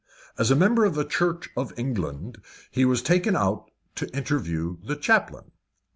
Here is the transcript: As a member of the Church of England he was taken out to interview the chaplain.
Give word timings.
As 0.35 0.49
a 0.49 0.55
member 0.55 0.83
of 0.83 0.95
the 0.95 1.05
Church 1.05 1.51
of 1.55 1.77
England 1.77 2.41
he 2.71 2.85
was 2.85 3.03
taken 3.03 3.35
out 3.35 3.69
to 3.93 4.09
interview 4.17 4.77
the 4.83 4.95
chaplain. 4.95 5.51